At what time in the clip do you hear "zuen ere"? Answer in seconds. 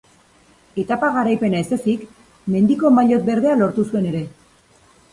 3.91-4.27